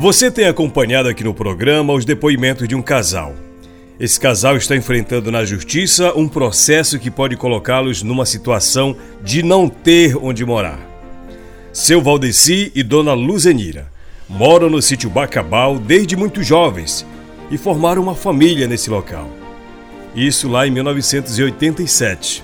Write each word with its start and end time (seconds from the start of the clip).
Você 0.00 0.32
tem 0.32 0.46
acompanhado 0.46 1.08
aqui 1.08 1.22
no 1.22 1.32
programa 1.32 1.92
os 1.92 2.04
depoimentos 2.04 2.66
de 2.66 2.74
um 2.74 2.82
casal. 2.82 3.36
Esse 4.00 4.18
casal 4.18 4.56
está 4.56 4.74
enfrentando 4.74 5.30
na 5.30 5.44
justiça 5.44 6.12
um 6.16 6.26
processo 6.26 6.98
que 6.98 7.08
pode 7.08 7.36
colocá-los 7.36 8.02
numa 8.02 8.26
situação 8.26 8.96
de 9.22 9.44
não 9.44 9.68
ter 9.68 10.16
onde 10.16 10.44
morar. 10.44 10.80
Seu 11.72 12.02
Valdeci 12.02 12.72
e 12.74 12.82
Dona 12.82 13.14
Luzenira 13.14 13.86
moram 14.28 14.68
no 14.68 14.82
sítio 14.82 15.08
Bacabal 15.08 15.78
desde 15.78 16.16
muito 16.16 16.42
jovens 16.42 17.06
e 17.48 17.56
formaram 17.56 18.02
uma 18.02 18.16
família 18.16 18.66
nesse 18.66 18.90
local. 18.90 19.30
Isso 20.16 20.48
lá 20.48 20.66
em 20.66 20.70
1987. 20.72 22.42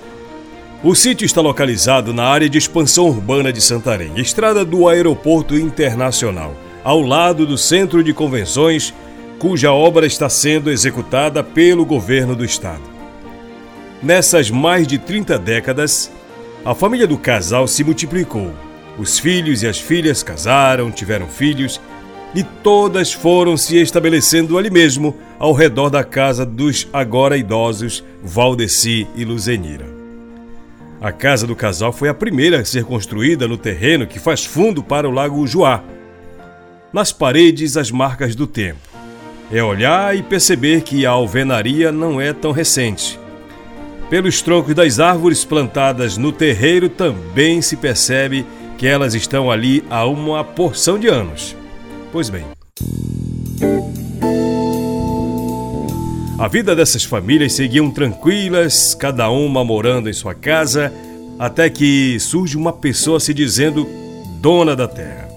O 0.81 0.95
sítio 0.95 1.27
está 1.27 1.41
localizado 1.41 2.15
na 2.15 2.23
área 2.23 2.49
de 2.49 2.57
expansão 2.57 3.09
urbana 3.09 3.53
de 3.53 3.61
Santarém, 3.61 4.13
estrada 4.15 4.65
do 4.65 4.87
Aeroporto 4.87 5.59
Internacional, 5.59 6.55
ao 6.85 7.01
lado 7.03 7.45
do 7.45 7.59
Centro 7.59 8.05
de 8.05 8.15
Convenções, 8.15 8.95
cuja 9.41 9.73
obra 9.73 10.07
está 10.07 10.29
sendo 10.29 10.71
executada 10.71 11.43
pelo 11.43 11.85
governo 11.85 12.37
do 12.37 12.45
estado. 12.45 12.85
Nessas 14.01 14.53
mais 14.53 14.87
de 14.87 14.99
30 14.99 15.37
décadas, 15.37 16.13
a 16.65 16.77
família 16.77 17.09
do 17.09 17.19
casal 17.19 17.67
se 17.67 17.83
multiplicou. 17.83 18.53
Os 18.97 19.19
filhos 19.19 19.65
e 19.65 19.67
as 19.67 19.81
filhas 19.81 20.23
casaram, 20.23 20.93
tiveram 20.93 21.27
filhos 21.27 21.81
e 22.33 22.45
todas 22.45 23.13
foram 23.13 23.57
se 23.57 23.77
estabelecendo 23.79 24.57
ali 24.57 24.71
mesmo, 24.71 25.17
ao 25.41 25.53
redor 25.53 25.91
da 25.91 26.05
casa 26.05 26.47
dos 26.47 26.87
agora 26.93 27.37
idosos 27.37 28.05
Valdeci 28.23 29.09
e 29.17 29.25
Luzenira. 29.25 29.98
A 31.01 31.13
casa 31.13 31.47
do 31.47 31.55
casal 31.55 31.93
foi 31.93 32.09
a 32.09 32.15
primeira 32.15 32.61
a 32.61 32.65
ser 32.65 32.85
construída 32.85 33.47
no 33.47 33.57
terreno 33.57 34.07
que 34.07 34.19
faz 34.19 34.45
fundo 34.45 34.83
para 34.83 35.09
o 35.09 35.13
Lago 35.13 35.47
Juá. 35.47 35.83
Nas 36.93 37.13
paredes, 37.13 37.77
as 37.77 37.91
marcas 37.91 38.35
do 38.35 38.47
tempo. 38.47 38.81
É 39.51 39.63
olhar 39.63 40.17
e 40.17 40.23
perceber 40.23 40.83
que 40.83 41.07
a 41.07 41.11
alvenaria 41.11 41.93
não 41.93 42.21
é 42.21 42.33
tão 42.33 42.51
recente. 42.51 43.19
Pelos 44.11 44.43
troncos 44.43 44.75
das 44.75 44.99
árvores 44.99 45.45
plantadas 45.45 46.17
no 46.17 46.33
terreiro 46.33 46.89
também 46.89 47.63
se 47.63 47.77
percebe 47.77 48.45
que 48.77 48.87
elas 48.87 49.15
estão 49.15 49.51
ali 49.51 49.85
há 49.89 50.05
uma 50.05 50.43
porção 50.43 50.99
de 50.99 51.09
anos. 51.09 51.55
Pois 52.11 52.29
bem. 52.29 52.58
A 56.49 56.51
vida 56.51 56.75
dessas 56.75 57.05
famílias 57.05 57.53
seguiam 57.53 57.91
tranquilas, 57.91 58.95
cada 58.95 59.29
uma 59.29 59.63
morando 59.63 60.09
em 60.09 60.15
sua 60.15 60.35
casa, 60.35 60.91
até 61.39 61.69
que 61.69 62.19
surge 62.19 62.57
uma 62.57 62.73
pessoa 62.73 63.21
se 63.21 63.35
dizendo 63.35 63.87
dona 64.41 64.75
da 64.75 64.89
terra. 64.89 65.29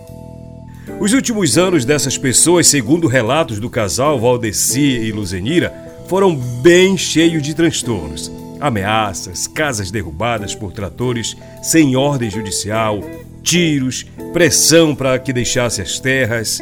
Os 1.01 1.11
últimos 1.11 1.57
anos 1.57 1.83
dessas 1.83 2.17
pessoas, 2.17 2.67
segundo 2.67 3.09
relatos 3.09 3.59
do 3.59 3.69
casal 3.69 4.21
Valdeci 4.21 4.79
e 4.79 5.11
Luzenira, 5.11 5.73
foram 6.07 6.33
bem 6.33 6.97
cheios 6.97 7.43
de 7.43 7.53
transtornos. 7.53 8.31
Ameaças, 8.61 9.47
casas 9.47 9.91
derrubadas 9.91 10.55
por 10.55 10.71
tratores 10.71 11.35
sem 11.61 11.93
ordem 11.93 12.29
judicial, 12.29 13.01
tiros, 13.43 14.05
pressão 14.31 14.95
para 14.95 15.19
que 15.19 15.33
deixasse 15.33 15.81
as 15.81 15.99
terras. 15.99 16.61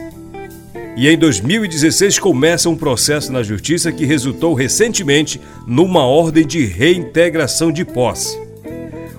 E 1.00 1.08
em 1.08 1.17
2016 1.17 2.19
começa 2.19 2.69
um 2.69 2.75
processo 2.75 3.31
na 3.31 3.42
justiça 3.42 3.89
que 3.89 4.03
resultou 4.03 4.53
recentemente 4.53 5.39
numa 5.66 6.06
ordem 6.06 6.45
de 6.45 6.66
reintegração 6.66 7.72
de 7.72 7.86
posse. 7.86 8.38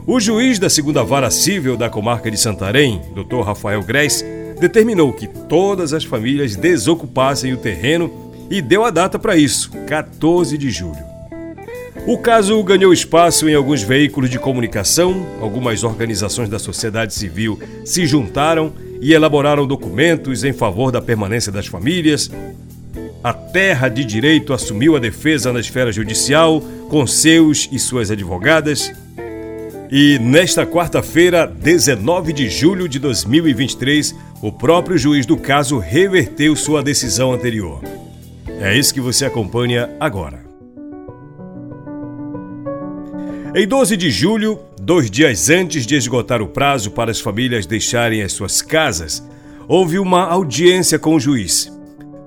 O 0.07 0.21
juiz 0.21 0.59
da 0.59 0.69
segunda 0.69 1.03
vara 1.03 1.31
civil 1.31 1.79
da 1.79 1.89
comarca 1.89 2.31
de 2.31 2.37
Santarém, 2.37 3.01
Dr. 3.15 3.41
Rafael 3.41 3.83
Gress, 3.83 4.23
determinou 4.61 5.11
que 5.11 5.27
todas 5.27 5.95
as 5.95 6.05
famílias 6.05 6.55
desocupassem 6.55 7.55
o 7.55 7.57
terreno 7.57 8.31
e 8.51 8.61
deu 8.61 8.85
a 8.85 8.91
data 8.91 9.19
para 9.19 9.39
isso, 9.39 9.71
14 9.87 10.59
de 10.59 10.71
julho. 10.71 11.03
O 12.07 12.19
caso 12.19 12.63
ganhou 12.63 12.93
espaço 12.93 13.49
em 13.49 13.55
alguns 13.55 13.83
veículos 13.83 14.29
de 14.29 14.39
comunicação, 14.39 15.27
algumas 15.41 15.83
organizações 15.83 16.51
da 16.51 16.59
sociedade 16.59 17.15
civil 17.15 17.59
se 17.87 18.05
juntaram 18.07 18.71
e 19.01 19.13
elaboraram 19.13 19.67
documentos 19.67 20.45
em 20.45 20.53
favor 20.53 20.93
da 20.93 21.01
permanência 21.01 21.51
das 21.51 21.67
famílias. 21.67 22.31
A 23.23 23.33
Terra 23.33 23.89
de 23.89 24.05
Direito 24.05 24.53
assumiu 24.53 24.97
a 24.97 24.99
defesa 24.99 25.53
na 25.53 25.61
esfera 25.61 25.93
judicial 25.93 26.61
com 26.89 27.07
seus 27.07 27.69
e 27.73 27.79
suas 27.79 28.11
advogadas. 28.11 28.93
E 29.91 30.19
nesta 30.21 30.65
quarta-feira, 30.65 31.47
19 31.47 32.33
de 32.33 32.49
julho 32.49 32.89
de 32.89 32.99
2023, 32.99 34.15
o 34.41 34.53
próprio 34.53 34.97
juiz 34.97 35.27
do 35.27 35.37
caso 35.37 35.79
reverteu 35.79 36.55
sua 36.55 36.83
decisão 36.83 37.33
anterior. 37.33 37.83
É 38.61 38.77
isso 38.77 38.95
que 38.95 39.01
você 39.01 39.25
acompanha 39.25 39.91
agora. 39.99 40.50
Em 43.53 43.67
12 43.67 43.97
de 43.97 44.13
julho, 44.13 44.61
dois 44.81 45.11
dias 45.11 45.51
antes 45.51 45.85
de 45.85 45.97
esgotar 45.97 46.41
o 46.41 46.47
prazo 46.47 46.93
para 46.93 47.11
as 47.11 47.19
famílias 47.19 47.67
deixarem 47.67 48.23
as 48.23 48.33
suas 48.33 48.63
casas, 48.63 49.27
houve 49.67 49.99
uma 49.99 50.23
audiência 50.23 51.01
com 51.01 51.17
o 51.17 51.21
juiz. 51.21 51.69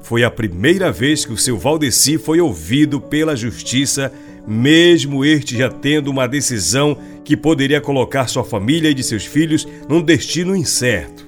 Foi 0.01 0.25
a 0.25 0.29
primeira 0.29 0.91
vez 0.91 1.23
que 1.23 1.31
o 1.31 1.37
seu 1.37 1.57
Valdeci 1.57 2.17
foi 2.17 2.41
ouvido 2.41 2.99
pela 2.99 3.37
justiça, 3.37 4.11
mesmo 4.45 5.23
este 5.23 5.57
já 5.57 5.69
tendo 5.69 6.11
uma 6.11 6.27
decisão 6.27 6.97
que 7.23 7.37
poderia 7.37 7.79
colocar 7.79 8.27
sua 8.27 8.43
família 8.43 8.89
e 8.89 8.93
de 8.93 9.01
seus 9.01 9.23
filhos 9.23 9.65
num 9.87 10.01
destino 10.01 10.53
incerto. 10.53 11.25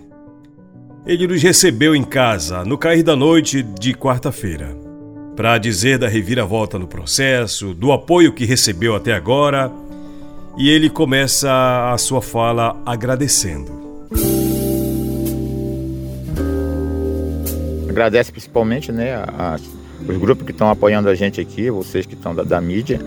Ele 1.05 1.25
nos 1.25 1.41
recebeu 1.41 1.95
em 1.95 2.03
casa 2.03 2.65
no 2.65 2.77
cair 2.77 3.01
da 3.01 3.15
noite 3.15 3.63
de 3.63 3.93
quarta-feira, 3.93 4.75
para 5.37 5.57
dizer 5.57 5.97
da 5.97 6.09
reviravolta 6.09 6.77
no 6.77 6.85
processo, 6.85 7.73
do 7.73 7.93
apoio 7.93 8.33
que 8.33 8.43
recebeu 8.43 8.93
até 8.93 9.13
agora 9.13 9.71
e 10.57 10.69
ele 10.69 10.89
começa 10.89 11.91
a 11.91 11.97
sua 11.97 12.21
fala 12.21 12.81
agradecendo. 12.85 13.71
Agradece 17.89 18.31
principalmente 18.31 18.91
né, 18.91 19.15
a, 19.15 19.57
os 20.07 20.17
grupos 20.17 20.45
que 20.45 20.51
estão 20.51 20.69
apoiando 20.69 21.09
a 21.09 21.15
gente 21.15 21.41
aqui, 21.41 21.69
vocês 21.69 22.05
que 22.05 22.13
estão 22.13 22.33
da, 22.33 22.43
da, 22.43 22.61
mídia. 22.61 22.99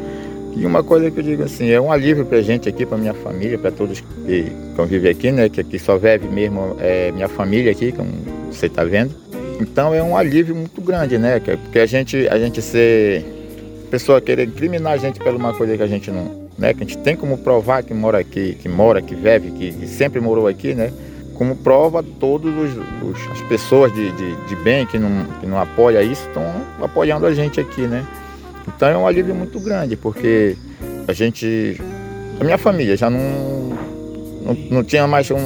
E 0.56 0.66
uma 0.66 0.82
coisa 0.82 1.10
que 1.10 1.20
eu 1.20 1.22
digo 1.22 1.42
assim, 1.42 1.70
é 1.70 1.80
um 1.80 1.92
alívio 1.92 2.24
para 2.26 2.38
a 2.38 2.42
gente 2.42 2.68
aqui, 2.68 2.84
para 2.84 2.98
minha 2.98 3.14
família, 3.14 3.58
para 3.58 3.70
todos 3.70 4.00
que 4.00 4.50
convivem 4.76 5.10
aqui, 5.10 5.30
né? 5.30 5.48
Que 5.48 5.60
aqui 5.60 5.78
só 5.78 5.96
vive 5.96 6.26
mesmo 6.28 6.76
é, 6.80 7.12
minha 7.12 7.28
família 7.28 7.70
aqui, 7.70 7.92
como 7.92 8.10
você 8.50 8.66
está 8.66 8.84
vendo. 8.84 9.14
Então 9.60 9.94
é 9.94 10.02
um 10.02 10.16
alívio 10.16 10.54
muito 10.54 10.80
grande, 10.80 11.16
né? 11.18 11.38
Porque 11.38 11.78
a 11.78 11.86
gente, 11.86 12.28
a 12.28 12.38
gente 12.38 12.60
ser 12.60 13.24
pessoa 13.90 14.20
querer 14.20 14.48
incriminar 14.48 14.94
a 14.94 14.96
gente 14.96 15.18
por 15.18 15.34
uma 15.34 15.54
coisa 15.54 15.76
que 15.76 15.82
a 15.82 15.86
gente 15.86 16.10
não, 16.10 16.37
né? 16.58 16.74
Que 16.74 16.82
a 16.82 16.86
gente 16.86 16.98
tem 16.98 17.14
como 17.14 17.38
provar 17.38 17.82
que 17.82 17.94
mora 17.94 18.18
aqui, 18.18 18.54
que 18.60 18.68
mora, 18.68 19.00
que 19.00 19.14
vive, 19.14 19.52
que, 19.52 19.72
que 19.72 19.86
sempre 19.86 20.20
morou 20.20 20.48
aqui, 20.48 20.74
né? 20.74 20.92
Como 21.34 21.54
prova, 21.54 22.02
todas 22.02 22.52
as 23.32 23.40
pessoas 23.42 23.94
de, 23.94 24.10
de, 24.10 24.34
de, 24.48 24.56
bem 24.56 24.84
que 24.84 24.98
não, 24.98 25.24
que 25.40 25.46
não 25.46 25.60
apoiam 25.60 26.02
isso 26.02 26.26
estão 26.26 26.44
apoiando 26.82 27.26
a 27.26 27.32
gente 27.32 27.60
aqui, 27.60 27.82
né? 27.82 28.04
Então 28.66 28.88
é 28.88 28.98
um 28.98 29.06
alívio 29.06 29.34
muito 29.34 29.60
grande, 29.60 29.96
porque 29.96 30.56
a 31.06 31.12
gente, 31.12 31.80
a 32.40 32.44
minha 32.44 32.58
família 32.58 32.96
já 32.96 33.08
não, 33.08 33.20
não, 34.42 34.54
não 34.70 34.84
tinha 34.84 35.06
mais 35.06 35.30
um 35.30 35.38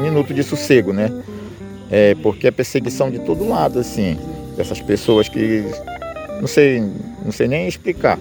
minuto 0.00 0.32
de 0.32 0.42
sossego, 0.42 0.94
né? 0.94 1.12
É, 1.90 2.14
porque 2.22 2.48
a 2.48 2.52
perseguição 2.52 3.10
de 3.10 3.18
todo 3.18 3.46
lado, 3.46 3.78
assim, 3.78 4.18
dessas 4.56 4.80
pessoas 4.80 5.28
que 5.28 5.64
não 6.40 6.46
sei, 6.46 6.80
não 7.24 7.32
sei 7.32 7.48
nem 7.48 7.68
explicar 7.68 8.18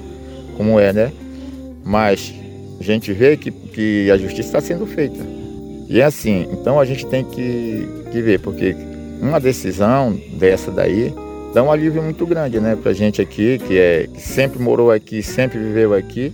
como 0.58 0.80
é, 0.80 0.92
né? 0.92 1.12
Mas 1.88 2.34
a 2.80 2.84
gente 2.84 3.14
vê 3.14 3.38
que, 3.38 3.50
que 3.50 4.12
a 4.12 4.18
justiça 4.18 4.50
está 4.50 4.62
sendo 4.62 4.86
feita. 4.86 5.18
E 5.88 6.02
é 6.02 6.04
assim, 6.04 6.46
então 6.52 6.80
a 6.82 6.86
gente 6.86 7.06
tem 7.06 7.24
que, 7.24 7.88
que 8.12 8.22
ver, 8.22 8.42
porque 8.42 8.76
uma 9.22 9.40
decisão 9.40 10.20
dessa 10.34 10.70
daí 10.70 11.14
dá 11.54 11.64
um 11.64 11.72
alívio 11.72 12.04
muito 12.04 12.26
grande, 12.26 12.60
né, 12.60 12.76
pra 12.76 12.92
gente 12.92 13.22
aqui, 13.22 13.58
que, 13.66 13.78
é, 13.78 14.08
que 14.14 14.22
sempre 14.22 14.62
morou 14.62 14.92
aqui, 14.92 15.24
sempre 15.24 15.58
viveu 15.58 15.94
aqui, 15.94 16.34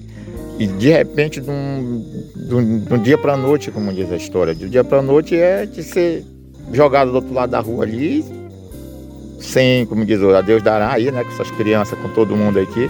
e 0.58 0.66
de 0.66 0.90
repente, 0.90 1.40
de 1.40 1.52
um, 1.52 2.04
de 2.36 2.56
um, 2.56 2.80
de 2.80 2.94
um 2.94 2.98
dia 2.98 3.18
para 3.18 3.38
noite, 3.38 3.70
como 3.70 3.94
diz 3.94 4.12
a 4.12 4.16
história, 4.16 4.56
de 4.56 4.66
um 4.66 4.70
dia 4.70 4.84
para 4.84 5.04
noite 5.04 5.36
é 5.36 5.68
de 5.68 5.84
ser 5.84 6.26
jogado 6.72 7.12
do 7.12 7.16
outro 7.16 7.32
lado 7.32 7.52
da 7.52 7.60
rua 7.60 7.84
ali, 7.84 8.26
sem, 9.40 9.86
como 9.86 10.04
diz 10.04 10.20
o 10.20 10.42
Deus 10.42 10.64
dará 10.64 10.94
aí, 10.94 11.12
né, 11.12 11.24
com 11.24 11.30
essas 11.30 11.52
crianças, 11.52 11.98
com 12.00 12.10
todo 12.10 12.36
mundo 12.36 12.60
aqui. 12.60 12.90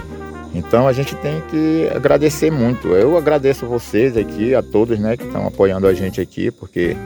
Então 0.54 0.86
a 0.86 0.92
gente 0.92 1.16
tem 1.16 1.42
que 1.50 1.88
agradecer 1.94 2.50
muito. 2.50 2.88
Eu 2.94 3.16
agradeço 3.18 3.66
vocês 3.66 4.16
aqui, 4.16 4.54
a 4.54 4.62
todos 4.62 4.98
né, 4.98 5.16
que 5.16 5.24
estão 5.24 5.46
apoiando 5.46 5.88
a 5.88 5.92
gente 5.92 6.20
aqui, 6.20 6.50
porque, 6.52 6.96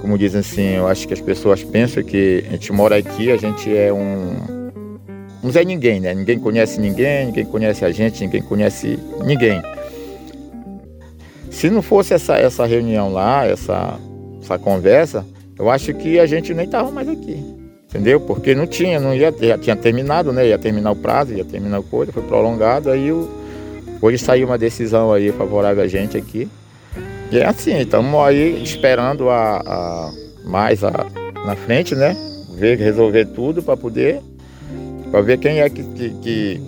como 0.00 0.16
dizem 0.16 0.40
assim, 0.40 0.76
eu 0.76 0.88
acho 0.88 1.06
que 1.06 1.12
as 1.12 1.20
pessoas 1.20 1.62
pensam 1.62 2.02
que 2.02 2.44
a 2.48 2.52
gente 2.52 2.72
mora 2.72 2.96
aqui, 2.96 3.30
a 3.30 3.36
gente 3.36 3.76
é 3.76 3.92
um. 3.92 4.58
Não 5.42 5.50
é 5.54 5.64
ninguém, 5.64 6.00
né? 6.00 6.14
Ninguém 6.14 6.38
conhece 6.38 6.80
ninguém, 6.80 7.26
ninguém 7.26 7.44
conhece 7.44 7.84
a 7.84 7.92
gente, 7.92 8.22
ninguém 8.24 8.42
conhece 8.42 8.98
ninguém. 9.24 9.62
Se 11.50 11.70
não 11.70 11.82
fosse 11.82 12.14
essa, 12.14 12.36
essa 12.36 12.64
reunião 12.64 13.12
lá, 13.12 13.46
essa, 13.46 13.98
essa 14.42 14.58
conversa, 14.58 15.24
eu 15.58 15.68
acho 15.68 15.92
que 15.94 16.18
a 16.18 16.26
gente 16.26 16.54
nem 16.54 16.66
estava 16.66 16.90
mais 16.90 17.08
aqui. 17.08 17.67
Entendeu? 17.88 18.20
Porque 18.20 18.54
não 18.54 18.66
tinha, 18.66 19.00
não 19.00 19.14
ia, 19.14 19.34
já 19.40 19.56
tinha 19.56 19.74
terminado, 19.74 20.30
né? 20.30 20.46
Ia 20.46 20.58
terminar 20.58 20.90
o 20.90 20.96
prazo, 20.96 21.32
ia 21.32 21.44
terminar 21.44 21.78
a 21.78 21.82
coisa, 21.82 22.12
foi 22.12 22.22
prolongado, 22.22 22.90
aí 22.90 23.10
o, 23.10 23.26
hoje 24.02 24.18
saiu 24.18 24.46
uma 24.46 24.58
decisão 24.58 25.10
aí 25.10 25.32
favorável 25.32 25.82
a 25.82 25.88
gente 25.88 26.14
aqui. 26.14 26.46
E 27.32 27.38
é 27.38 27.46
assim, 27.46 27.78
estamos 27.78 28.14
aí 28.20 28.62
esperando 28.62 29.30
a, 29.30 29.62
a 29.64 30.12
mais 30.44 30.84
a, 30.84 31.06
na 31.46 31.56
frente, 31.56 31.94
né? 31.94 32.14
Ver, 32.58 32.76
resolver 32.76 33.24
tudo 33.24 33.62
para 33.62 33.76
poder, 33.76 34.20
para 35.10 35.22
ver 35.22 35.38
quem 35.38 35.60
é 35.60 35.70
que, 35.70 35.82
que, 35.82 36.10
que 36.20 36.60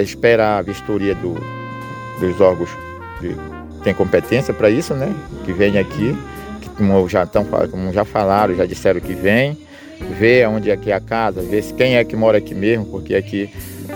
espera 0.00 0.58
a 0.58 0.62
vistoria 0.62 1.16
do, 1.16 1.34
dos 2.20 2.40
órgãos 2.40 2.70
que 3.18 3.34
tem 3.82 3.92
competência 3.92 4.54
para 4.54 4.70
isso, 4.70 4.94
né? 4.94 5.12
Que 5.44 5.52
vem 5.52 5.76
aqui, 5.76 6.16
que 6.60 6.68
como 6.70 7.08
já, 7.08 7.26
tão, 7.26 7.44
como 7.44 7.92
já 7.92 8.04
falaram, 8.04 8.54
já 8.54 8.64
disseram 8.64 9.00
que 9.00 9.12
vem 9.12 9.63
ver 10.18 10.48
onde 10.48 10.70
é 10.70 10.76
que 10.76 10.90
é 10.90 10.94
a 10.94 11.00
casa, 11.00 11.42
ver 11.42 11.62
se 11.62 11.72
quem 11.74 11.96
é 11.96 12.04
que 12.04 12.16
mora 12.16 12.38
aqui 12.38 12.54
mesmo, 12.54 12.84
porque 12.86 13.14
aqui 13.14 13.48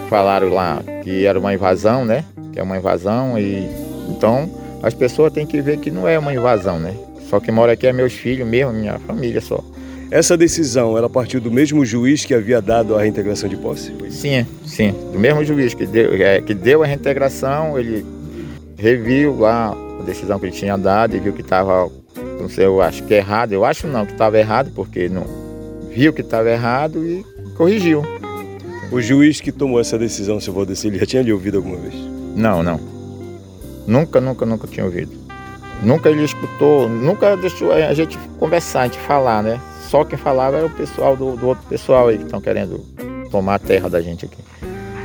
falaram 0.09 0.49
lá 0.49 0.83
que 1.03 1.25
era 1.25 1.39
uma 1.39 1.53
invasão, 1.53 2.05
né? 2.05 2.25
Que 2.53 2.59
é 2.59 2.63
uma 2.63 2.77
invasão 2.77 3.39
e 3.39 3.69
então 4.09 4.51
as 4.83 4.95
pessoas 4.95 5.33
têm 5.33 5.47
que 5.47 5.61
ver 5.61 5.79
que 5.79 5.91
não 5.91 6.09
é 6.09 6.19
uma 6.19 6.33
invasão, 6.33 6.79
né? 6.79 6.95
Só 7.29 7.41
que 7.41 7.51
mora 7.51 7.73
aqui 7.73 7.87
é 7.87 7.93
meus 7.93 8.13
filhos 8.13 8.49
mesmo, 8.49 8.73
minha 8.73 8.99
família 9.01 9.41
só. 9.41 9.63
Essa 10.11 10.39
decisão, 10.39 10.97
ela 10.97 11.11
partiu 11.11 11.39
do 11.39 11.51
mesmo 11.51 11.85
juiz 11.85 12.25
que 12.25 12.33
havia 12.33 12.63
dado 12.63 12.97
a 12.97 13.03
reintegração 13.03 13.47
de 13.47 13.57
posse? 13.59 13.93
Sim, 14.11 14.47
sim, 14.65 14.95
do 15.13 15.19
mesmo 15.19 15.45
juiz 15.45 15.75
que 15.75 15.85
deu, 15.85 16.15
é, 16.15 16.41
que 16.41 16.55
deu 16.55 16.83
a 16.83 16.87
reintegração, 16.87 17.79
ele 17.79 18.07
reviu 18.79 19.39
lá 19.39 19.77
a 20.01 20.03
decisão 20.05 20.39
que 20.39 20.47
ele 20.47 20.53
tinha 20.53 20.79
dado 20.79 21.15
e 21.15 21.21
viu 21.21 21.35
que 21.35 21.43
estava, 21.43 21.91
não 22.41 22.49
sei, 22.49 22.65
eu 22.65 22.81
acho 22.81 23.03
que 23.03 23.13
errado, 23.13 23.53
eu 23.53 23.67
acho 23.67 23.87
não 23.87 24.07
que 24.07 24.13
estava 24.13 24.39
errado, 24.39 24.71
porque 24.75 25.11
não, 25.11 25.27
viu 25.99 26.13
que 26.13 26.21
estava 26.21 26.49
errado 26.49 27.05
e 27.05 27.27
corrigiu. 27.57 28.05
O 28.93 29.01
juiz 29.01 29.41
que 29.41 29.51
tomou 29.51 29.81
essa 29.81 29.99
decisão, 29.99 30.39
seu 30.39 30.55
Valdeci, 30.55 30.87
ele 30.87 30.97
já 30.97 31.05
tinha 31.05 31.23
lhe 31.23 31.33
ouvido 31.33 31.57
alguma 31.57 31.77
vez? 31.77 31.93
Não, 32.37 32.63
não. 32.63 32.79
Nunca, 33.85 34.21
nunca, 34.21 34.47
nunca 34.47 34.69
tinha 34.69 34.87
ouvido. 34.87 35.11
Nunca 35.83 36.09
ele 36.09 36.23
escutou, 36.23 36.89
nunca 36.89 37.37
deixou 37.37 37.73
a 37.73 37.93
gente 37.95 38.17
conversar, 38.39 38.83
a 38.83 38.85
gente 38.85 38.99
falar, 39.01 39.43
né? 39.43 39.61
Só 39.89 40.05
quem 40.05 40.17
falava 40.17 40.59
era 40.59 40.67
o 40.67 40.71
pessoal 40.71 41.17
do, 41.17 41.37
do 41.37 41.49
outro 41.49 41.67
pessoal 41.69 42.07
aí 42.07 42.19
que 42.19 42.25
estão 42.25 42.41
querendo 42.41 42.79
tomar 43.29 43.57
a 43.57 43.59
terra 43.59 43.91
da 43.91 44.01
gente 44.01 44.25
aqui. 44.25 44.39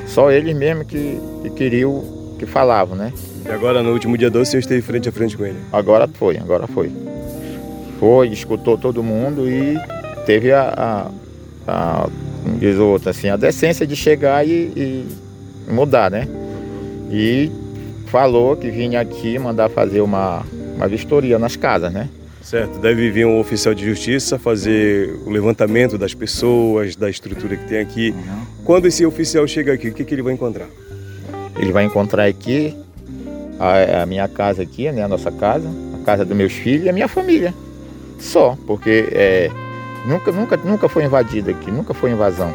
Só 0.05 0.31
eles 0.31 0.55
mesmo 0.55 0.85
que, 0.85 1.19
que 1.41 1.49
queriam, 1.49 2.03
que 2.37 2.45
falavam, 2.45 2.95
né? 2.95 3.11
E 3.43 3.49
agora, 3.49 3.81
no 3.81 3.91
último 3.91 4.15
dia 4.15 4.29
12, 4.29 4.51
você 4.51 4.59
esteve 4.59 4.81
frente 4.83 5.09
a 5.09 5.11
frente 5.11 5.35
com 5.35 5.43
ele? 5.43 5.57
Agora 5.71 6.07
foi, 6.07 6.37
agora 6.37 6.67
foi. 6.67 6.91
Foi, 7.99 8.27
escutou 8.27 8.77
todo 8.77 9.01
mundo 9.01 9.49
e 9.49 9.75
teve 10.25 10.51
a, 10.51 11.11
a, 11.67 12.01
a 12.05 12.09
como 12.43 12.57
diz 12.57 12.77
o 12.77 12.85
outro, 12.85 13.09
assim, 13.09 13.29
a 13.29 13.37
decência 13.37 13.87
de 13.87 13.95
chegar 13.95 14.45
e, 14.45 14.51
e, 14.75 15.07
mudar, 15.71 16.11
né? 16.11 16.27
E 17.09 17.49
falou 18.07 18.55
que 18.55 18.69
vinha 18.69 18.99
aqui 18.99 19.39
mandar 19.39 19.69
fazer 19.69 20.01
uma, 20.01 20.43
uma 20.75 20.87
vistoria 20.87 21.39
nas 21.39 21.55
casas, 21.55 21.91
né? 21.91 22.09
Certo, 22.41 22.77
deve 22.79 23.09
vir 23.09 23.25
um 23.25 23.39
oficial 23.39 23.73
de 23.73 23.85
justiça 23.85 24.37
fazer 24.37 25.17
o 25.25 25.29
levantamento 25.29 25.97
das 25.97 26.13
pessoas, 26.13 26.95
da 26.95 27.09
estrutura 27.09 27.55
que 27.55 27.65
tem 27.65 27.79
aqui. 27.79 28.11
Uhum. 28.11 28.45
Quando 28.65 28.85
esse 28.85 29.05
oficial 29.05 29.47
chega 29.47 29.73
aqui, 29.73 29.87
o 29.87 29.93
que, 29.93 30.03
que 30.03 30.13
ele 30.13 30.21
vai 30.21 30.33
encontrar? 30.33 30.67
Ele 31.57 31.71
vai 31.71 31.85
encontrar 31.85 32.25
aqui 32.25 32.75
a, 33.57 34.03
a 34.03 34.05
minha 34.05 34.27
casa 34.27 34.61
aqui, 34.61 34.91
né, 34.91 35.03
a 35.03 35.07
nossa 35.07 35.31
casa, 35.31 35.67
a 36.01 36.05
casa 36.05 36.25
dos 36.25 36.35
meus 36.35 36.51
filhos 36.51 36.85
e 36.85 36.89
a 36.89 36.93
minha 36.93 37.07
família. 37.07 37.53
Só, 38.19 38.57
porque 38.67 39.07
é, 39.11 39.49
Nunca, 40.05 40.31
nunca, 40.31 40.57
nunca 40.57 40.89
foi 40.89 41.05
invadido 41.05 41.49
aqui, 41.49 41.71
nunca 41.71 41.93
foi 41.93 42.11
invasão, 42.11 42.53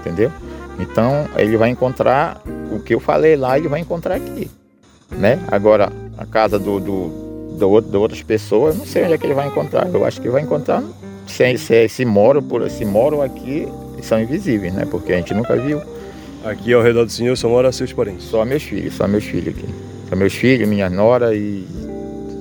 entendeu? 0.00 0.30
Então 0.78 1.26
ele 1.36 1.56
vai 1.56 1.70
encontrar 1.70 2.40
o 2.70 2.78
que 2.80 2.94
eu 2.94 3.00
falei 3.00 3.36
lá, 3.36 3.58
ele 3.58 3.68
vai 3.68 3.80
encontrar 3.80 4.16
aqui, 4.16 4.50
né? 5.10 5.38
Agora 5.48 5.90
a 6.18 6.26
casa 6.26 6.58
do, 6.58 6.78
do, 6.78 7.08
do, 7.58 7.80
de 7.80 7.96
outras 7.96 8.22
pessoas, 8.22 8.76
não 8.76 8.84
sei 8.84 9.04
onde 9.04 9.14
é 9.14 9.18
que 9.18 9.26
ele 9.26 9.34
vai 9.34 9.46
encontrar. 9.46 9.88
Eu 9.92 10.04
acho 10.04 10.20
que 10.20 10.28
vai 10.28 10.42
encontrar 10.42 10.82
se, 11.26 11.56
se, 11.58 11.88
se 11.88 12.04
moram 12.04 12.42
por 12.42 12.68
se 12.70 12.84
moram 12.84 13.22
aqui 13.22 13.66
são 14.02 14.20
invisíveis, 14.20 14.72
né? 14.72 14.86
Porque 14.90 15.12
a 15.12 15.16
gente 15.16 15.34
nunca 15.34 15.56
viu. 15.56 15.80
Aqui 16.44 16.72
ao 16.72 16.82
redor 16.82 17.04
do 17.04 17.12
senhor 17.12 17.36
só 17.36 17.48
moram 17.48 17.70
seus 17.70 17.92
parentes? 17.92 18.24
Só 18.24 18.44
meus 18.44 18.62
filhos, 18.62 18.94
só 18.94 19.06
meus 19.06 19.24
filhos 19.24 19.48
aqui. 19.48 19.66
Só 20.08 20.16
meus 20.16 20.34
filhos, 20.34 20.68
minha 20.68 20.88
nora 20.88 21.34
e 21.34 21.66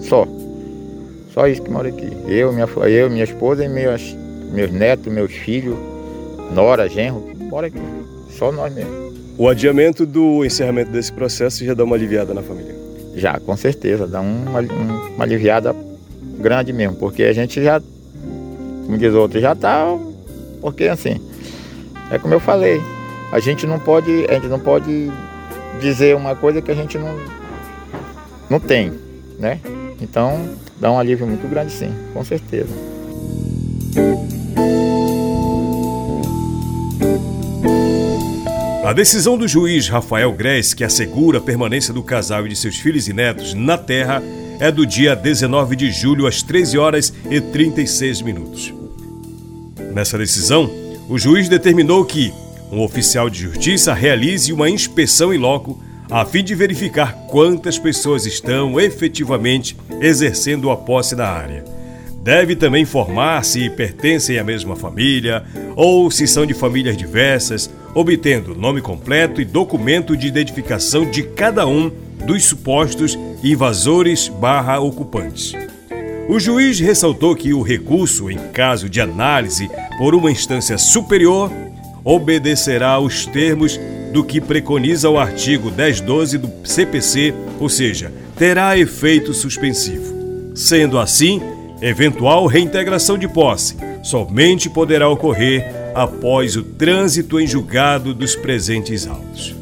só. 0.01 0.25
Só 1.33 1.47
isso 1.47 1.61
que 1.61 1.69
mora 1.69 1.89
aqui. 1.89 2.09
Eu, 2.27 2.53
minha, 2.53 2.67
eu, 2.87 3.09
minha 3.09 3.23
esposa 3.23 3.65
e 3.65 3.67
minhas 3.67 4.15
meus 4.51 4.71
netos, 4.71 5.11
meus 5.11 5.31
filhos, 5.31 5.77
nora, 6.53 6.87
genro, 6.89 7.21
bora 7.49 7.67
aqui. 7.67 7.79
Só 8.29 8.51
nós 8.51 8.73
mesmo. 8.73 9.09
O 9.37 9.47
adiamento 9.47 10.05
do 10.05 10.43
encerramento 10.43 10.91
desse 10.91 11.11
processo 11.13 11.63
já 11.63 11.73
dá 11.73 11.83
uma 11.83 11.95
aliviada 11.95 12.33
na 12.33 12.41
família? 12.41 12.75
Já, 13.15 13.39
com 13.39 13.55
certeza, 13.55 14.05
dá 14.07 14.21
uma, 14.21 14.59
uma 14.59 15.23
aliviada 15.23 15.75
grande 16.39 16.73
mesmo, 16.73 16.95
porque 16.95 17.23
a 17.23 17.33
gente 17.33 17.61
já, 17.63 17.81
como 18.85 18.97
diz 18.97 19.13
outro, 19.13 19.39
já 19.39 19.55
tá. 19.55 19.85
Porque 20.61 20.85
assim, 20.85 21.21
é 22.11 22.17
como 22.17 22.33
eu 22.33 22.39
falei, 22.39 22.81
a 23.31 23.39
gente 23.39 23.65
não 23.65 23.79
pode, 23.79 24.25
a 24.29 24.33
gente 24.33 24.47
não 24.47 24.59
pode 24.59 25.11
dizer 25.79 26.15
uma 26.15 26.35
coisa 26.35 26.61
que 26.61 26.71
a 26.71 26.75
gente 26.75 26.97
não, 26.97 27.17
não 28.49 28.59
tem, 28.59 28.91
né? 29.37 29.59
Então 30.01 30.49
dá 30.79 30.91
um 30.91 30.99
alívio 30.99 31.27
muito 31.27 31.47
grande 31.49 31.71
sim, 31.71 31.93
com 32.13 32.23
certeza. 32.23 32.73
A 38.89 38.93
decisão 38.93 39.37
do 39.37 39.47
juiz 39.47 39.87
Rafael 39.87 40.33
Gress, 40.33 40.75
que 40.75 40.83
assegura 40.83 41.37
a 41.37 41.41
permanência 41.41 41.93
do 41.93 42.01
casal 42.01 42.47
e 42.47 42.49
de 42.49 42.55
seus 42.55 42.77
filhos 42.77 43.07
e 43.07 43.13
netos 43.13 43.53
na 43.53 43.77
terra, 43.77 44.19
é 44.59 44.71
do 44.71 44.83
dia 44.83 45.15
19 45.15 45.75
de 45.75 45.91
julho, 45.91 46.25
às 46.25 46.41
13 46.41 46.75
horas 46.79 47.13
e 47.29 47.39
36 47.39 48.23
minutos. 48.23 48.73
Nessa 49.93 50.17
decisão, 50.17 50.67
o 51.07 51.19
juiz 51.19 51.47
determinou 51.47 52.03
que 52.03 52.33
um 52.71 52.81
oficial 52.81 53.29
de 53.29 53.43
justiça 53.43 53.93
realize 53.93 54.51
uma 54.51 54.67
inspeção 54.67 55.31
em 55.31 55.37
loco 55.37 55.79
a 56.09 56.25
fim 56.25 56.43
de 56.43 56.55
verificar 56.55 57.13
quantas 57.29 57.77
pessoas 57.77 58.25
estão 58.25 58.79
efetivamente 58.79 59.77
exercendo 60.01 60.71
a 60.71 60.75
posse 60.75 61.15
na 61.15 61.27
área. 61.27 61.63
Deve 62.23 62.55
também 62.55 62.81
informar 62.81 63.45
se 63.45 63.69
pertencem 63.69 64.39
à 64.39 64.43
mesma 64.43 64.75
família 64.75 65.43
ou 65.75 66.09
se 66.09 66.27
são 66.27 66.43
de 66.43 66.55
famílias 66.55 66.97
diversas 66.97 67.69
obtendo 67.93 68.55
nome 68.55 68.81
completo 68.81 69.41
e 69.41 69.45
documento 69.45 70.15
de 70.15 70.27
identificação 70.27 71.09
de 71.09 71.23
cada 71.23 71.65
um 71.67 71.91
dos 72.25 72.45
supostos 72.45 73.17
invasores 73.43 74.27
barra 74.27 74.79
ocupantes. 74.79 75.53
O 76.27 76.39
juiz 76.39 76.79
ressaltou 76.79 77.35
que 77.35 77.53
o 77.53 77.61
recurso, 77.61 78.29
em 78.29 78.37
caso 78.53 78.87
de 78.87 79.01
análise 79.01 79.69
por 79.97 80.13
uma 80.13 80.31
instância 80.31 80.77
superior, 80.77 81.51
obedecerá 82.03 82.91
aos 82.91 83.25
termos 83.25 83.79
do 84.13 84.23
que 84.23 84.39
preconiza 84.39 85.09
o 85.09 85.17
artigo 85.17 85.71
1012 85.71 86.37
do 86.37 86.51
CPC, 86.63 87.33
ou 87.59 87.69
seja, 87.69 88.11
terá 88.37 88.77
efeito 88.77 89.33
suspensivo. 89.33 90.51
Sendo 90.55 90.99
assim, 90.99 91.41
eventual 91.81 92.45
reintegração 92.45 93.17
de 93.17 93.27
posse 93.27 93.75
somente 94.03 94.69
poderá 94.69 95.09
ocorrer 95.09 95.78
após 95.93 96.55
o 96.55 96.63
trânsito 96.63 97.39
em 97.39 97.47
julgado 97.47 98.13
dos 98.13 98.35
presentes 98.35 99.07
autos. 99.07 99.55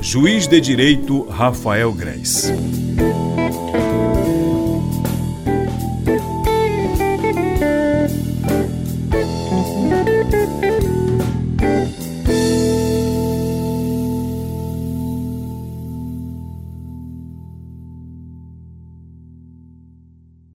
Juiz 0.00 0.48
de 0.48 0.60
Direito 0.60 1.22
Rafael 1.28 1.92
Grés. 1.92 2.52